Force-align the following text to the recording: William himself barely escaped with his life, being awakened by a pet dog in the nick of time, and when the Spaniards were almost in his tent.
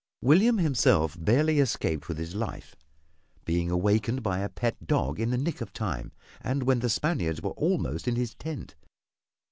William 0.23 0.57
himself 0.57 1.15
barely 1.23 1.59
escaped 1.59 2.07
with 2.07 2.17
his 2.17 2.33
life, 2.33 2.75
being 3.45 3.69
awakened 3.69 4.23
by 4.23 4.39
a 4.39 4.49
pet 4.49 4.87
dog 4.87 5.19
in 5.19 5.29
the 5.29 5.37
nick 5.37 5.61
of 5.61 5.71
time, 5.73 6.11
and 6.41 6.63
when 6.63 6.79
the 6.79 6.89
Spaniards 6.89 7.39
were 7.39 7.51
almost 7.51 8.07
in 8.07 8.15
his 8.15 8.33
tent. 8.33 8.73